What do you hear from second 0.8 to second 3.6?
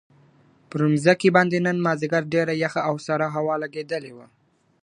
مځکي باندې نن ماځیګر ډېره یخه او سړه هوا